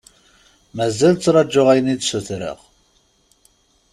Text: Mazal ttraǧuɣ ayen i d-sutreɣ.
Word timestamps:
Mazal 0.77 1.13
ttraǧuɣ 1.15 1.67
ayen 1.71 1.93
i 1.93 1.95
d-sutreɣ. 1.99 2.59